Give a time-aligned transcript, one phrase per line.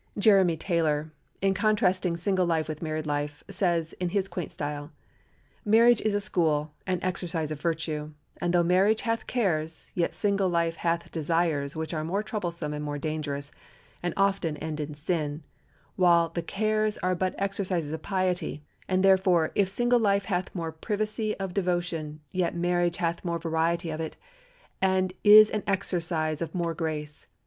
[0.17, 4.91] Jeremy Taylor, in contrasting single life with married life, says, in his quaint style:
[5.63, 10.49] "Marriage is a school and exercise of virtue, and though marriage hath cares, yet single
[10.49, 13.51] life hath desires which are more troublesome and more dangerous,
[14.01, 15.43] and often end in sin;
[15.97, 20.71] while the cares are but exercises of piety, and therefore, if single life hath more
[20.71, 24.17] privacy of devotion, yet marriage hath more variety of it,
[24.81, 27.27] and is an exercise of more grace.